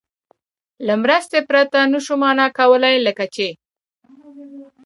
له 0.85 0.93
مرستې 1.03 1.39
پرته 1.49 1.79
نه 1.93 1.99
شو 2.05 2.15
مانا 2.21 2.47
کولای، 2.57 2.95
لکه 3.07 3.25
چې 3.35 3.47